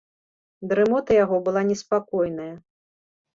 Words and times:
Дрымота 0.71 1.11
яго 1.17 1.37
была 1.49 1.61
неспакойная. 1.69 2.49